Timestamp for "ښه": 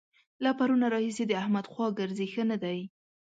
2.33-2.43